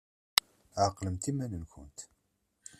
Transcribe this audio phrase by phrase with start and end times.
[0.87, 1.99] Ɛqlemt iman-nkent!